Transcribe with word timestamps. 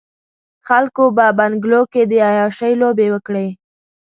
خلکو 0.67 1.03
په 1.17 1.25
بنګلو 1.39 1.81
کې 1.91 2.01
د 2.11 2.13
عياشۍ 2.29 2.73
لوبې 2.81 3.07
وکړې. 3.13 3.47